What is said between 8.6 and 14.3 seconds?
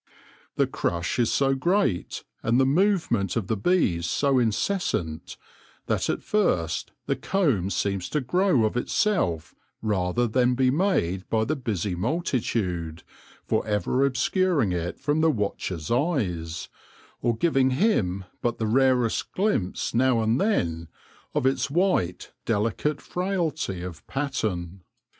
of itself rather than be made by the busy multitude, for ever